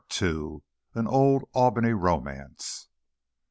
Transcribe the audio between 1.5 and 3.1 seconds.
ALBANY ROMANCE.